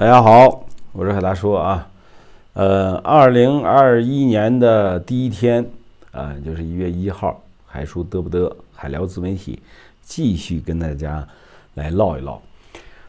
[0.00, 1.86] 大家好，我是海大叔啊。
[2.54, 5.62] 呃，二零二一年的第一天
[6.10, 9.60] 啊，就是一月一号，海叔嘚不嘚海聊自媒体
[10.00, 11.28] 继续跟大家
[11.74, 12.40] 来唠一唠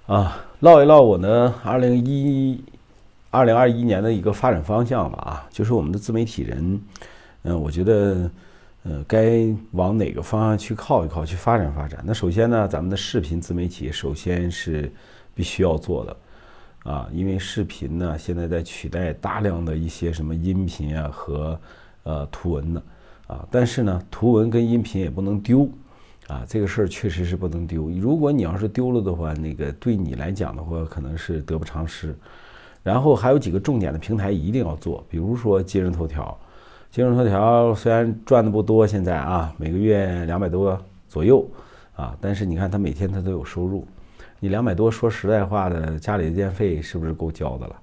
[0.05, 2.61] 啊，唠一唠我呢二零一
[3.29, 6.81] 二零二一年的一个发展方向吧啊，就是我们的自媒体人，
[7.43, 8.29] 嗯，我觉得
[8.83, 12.03] 呃该往哪个方向去靠一靠，去发展发展。
[12.05, 14.91] 那首先呢，咱们的视频自媒体首先是
[15.33, 16.13] 必须要做的。
[16.83, 21.59] 啊，因为视频呢，现在在取代大量的一些什么音频啊和
[22.03, 22.83] 呃图文呢，
[23.27, 25.69] 啊，但是呢，图文跟音频也不能丢，
[26.27, 27.89] 啊，这个事儿确实是不能丢。
[27.89, 32.15] 如果你要是丢了的话，那个对你来讲的话，可能是得不偿失。
[32.81, 36.35] 然后还有几个重点的平台一定要做，比如说今日头条，
[36.89, 40.75] 今日头条虽然赚的不多，现在啊每个月两百多
[41.07, 41.47] 左右
[41.95, 43.85] 啊，但是你看它每天它都有收入。
[44.43, 47.75] 你两百多，说实在话的，家里的电费是不是够交的了？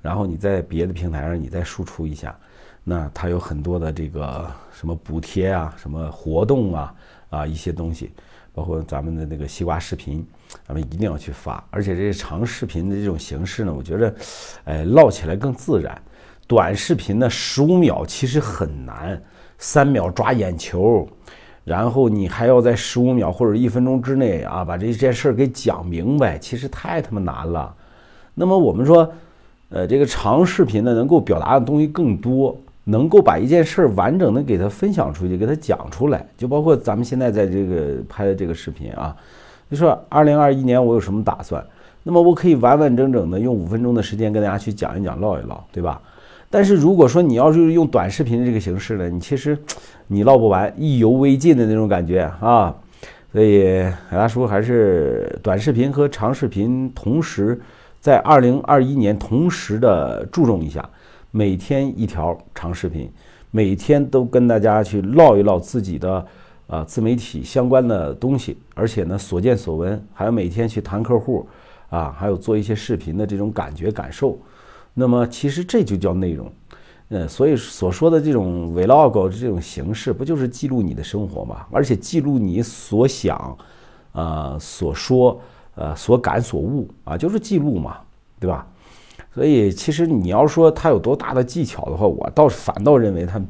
[0.00, 2.38] 然后你在别的平台上你再输出一下，
[2.84, 6.94] 那它有很多的这个什么补贴啊、什么活动啊
[7.30, 8.12] 啊一些东西，
[8.54, 10.24] 包括咱们的那个西瓜视频，
[10.68, 11.62] 咱们一定要去发。
[11.68, 14.14] 而且这些长视频的这种形式呢，我觉得，
[14.66, 16.00] 哎，唠起来更自然。
[16.46, 19.20] 短视频呢，十五秒其实很难，
[19.58, 21.08] 三秒抓眼球。
[21.68, 27.74] 然后你还要在十五秒或者一分钟之内啊，把这件事儿给讲明白，其实太他妈难了。
[28.34, 29.12] 那么我们说，
[29.68, 36.26] 呃，这个长视频呢，能够表达的东西更多，能够把一件事儿完整的给它分享出去，给它讲出来。
[36.38, 39.14] 就包括咱们现在在这个拍的这个视频啊，
[39.70, 41.62] 就说二零二一年我有什么打算，
[42.02, 46.00] 那么我可以完完整整的用五分钟的时间跟大家去讲一讲、唠一唠，对吧？
[46.50, 49.56] 但是如果说你要是用短视频这个形式呢，你其实
[50.08, 52.74] 你唠不完，意犹未尽的那种感觉啊。
[53.30, 57.60] 所以海大叔还是短视频和长视频同时
[58.00, 60.88] 在二零二一年同时的注重一下，
[61.30, 63.10] 每天一条长视频，
[63.50, 66.26] 每天都跟大家去唠一唠自己的
[66.66, 71.46] 啊自媒体相关的东西，而且呢所见所闻，还有每天去谈客户
[71.90, 74.38] 啊，还有做一些视频的这种感觉感受。
[75.00, 76.50] 那么其实这就叫内容，
[77.10, 81.64] 呃，所以所说的这种 vlog 这种形式，不就是记录你的生活吗？
[81.70, 83.56] 而且记录你所想，
[84.10, 85.40] 呃，所说，
[85.76, 87.98] 呃，所感所悟啊，就是记录嘛，
[88.40, 88.66] 对吧？
[89.32, 93.40] 所以其实你要说它有多大的技巧的话，我倒是反倒认为它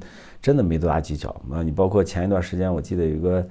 [0.43, 1.63] 真的没多大技巧那。
[1.63, 3.49] 你包括前一段时间，我记得有个，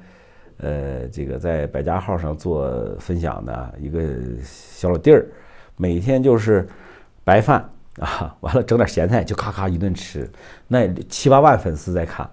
[0.57, 4.03] 呃，这个在百家号上做分享的一个
[4.43, 5.25] 小老弟儿，
[5.77, 6.67] 每天就是
[7.23, 7.67] 白饭。
[8.01, 10.29] 啊，完了整点咸菜就咔咔一顿吃，
[10.67, 12.29] 那七八万粉丝在看，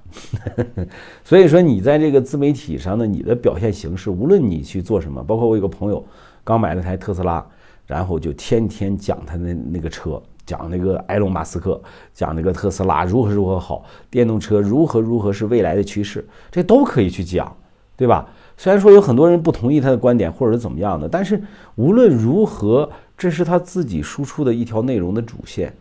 [1.25, 6.05] 所以说你在这个自媒体上呢你的表现形式，无论你去做什么，包括我有个朋友
[6.45, 7.43] 刚买了台特斯拉，
[7.87, 11.81] 然后就天天讲他那那个车，讲那个埃隆马斯克，
[12.13, 17.51] 讲那个特斯拉如何如何好，电动车如何如何是未来的趋势，这都可以去讲，
[17.97, 18.29] 对吧？
[18.59, 21.43] 虽然说有很多人不同意他的观点或者怎么样的，但是
[21.77, 22.91] 无论如何。
[23.17, 25.73] 这是他自己输出的一条内容的主线，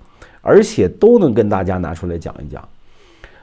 [0.41, 2.67] 而且都能跟大家拿出来讲一讲。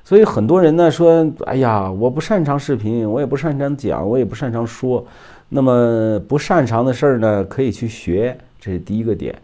[0.02, 5.06] 所以很多人呢说：“哎呀，我不擅长视频，我也不擅长讲，我也不擅长说。”
[5.52, 9.36] 那么不擅长的事儿呢，可以去学，这是第一个点。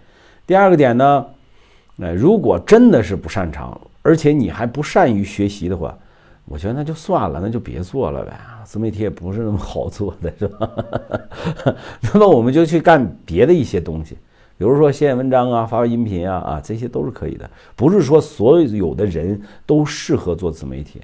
[0.46, 1.26] 第二个点呢，
[2.00, 5.96] 哎，如果真的是不擅长，而且你还不善于学习的话，
[6.44, 8.38] 我觉得那就算了，那就别做了呗。
[8.64, 10.70] 自媒体也不是那么好做的，是吧？
[12.12, 14.16] 那么我们就去干别的一些东西。
[14.58, 17.48] 比如说写写文章啊，发发音频啊，啊，这些都是可以的。
[17.74, 21.00] 不是说所有的人都适合做自媒体，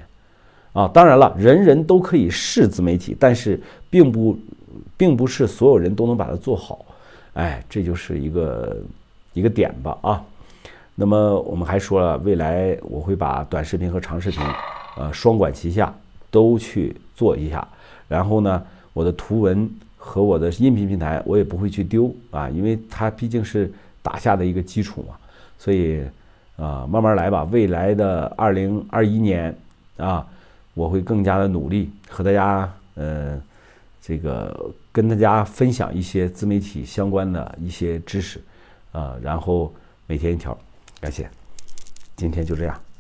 [0.72, 4.38] 啊，当然了，人人都可以是自媒体，但是并不，
[4.96, 6.84] 并不是所有人都能把它做好。
[7.34, 8.76] 哎，这就是一个
[9.34, 10.24] 一个点吧，啊。
[10.94, 14.40] 那么我们还说了，未来我会把短视频和长视频，
[14.96, 15.94] 呃，双管齐下，
[16.30, 17.68] 都去做一下。
[18.08, 18.62] 然后呢，
[18.94, 19.70] 我的图文。
[20.04, 23.72] 和我的音频平台，我也不会去丢啊，因为它毕竟是
[24.02, 25.14] 打下的一个基础嘛，
[25.56, 26.02] 所以
[26.56, 27.44] 啊，慢慢来吧。
[27.52, 29.56] 未来的二零二一年
[29.96, 30.26] 啊，
[30.74, 33.40] 我会更加的努力，和大家呃，
[34.02, 38.40] 这个跟大家分享一些自媒体相关的一些知识
[38.90, 39.72] 啊，然后
[40.08, 40.58] 每天一条，
[41.00, 41.30] 感谢，
[42.16, 42.91] 今天就这样。